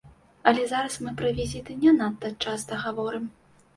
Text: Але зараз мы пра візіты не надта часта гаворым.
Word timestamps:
Але 0.51 0.61
зараз 0.71 0.95
мы 1.07 1.13
пра 1.21 1.29
візіты 1.39 1.77
не 1.85 1.93
надта 2.01 2.33
часта 2.49 2.83
гаворым. 2.87 3.29